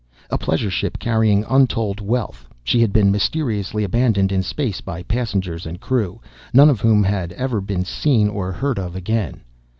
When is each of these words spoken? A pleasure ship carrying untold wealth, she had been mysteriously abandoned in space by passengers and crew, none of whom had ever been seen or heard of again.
A 0.31 0.37
pleasure 0.39 0.71
ship 0.71 0.97
carrying 0.97 1.45
untold 1.47 1.99
wealth, 2.01 2.47
she 2.63 2.81
had 2.81 2.91
been 2.91 3.11
mysteriously 3.11 3.83
abandoned 3.83 4.31
in 4.31 4.41
space 4.41 4.81
by 4.81 5.03
passengers 5.03 5.67
and 5.67 5.79
crew, 5.79 6.19
none 6.53 6.71
of 6.71 6.81
whom 6.81 7.03
had 7.03 7.33
ever 7.33 7.61
been 7.61 7.85
seen 7.85 8.27
or 8.27 8.51
heard 8.51 8.79
of 8.79 8.95
again. 8.95 9.41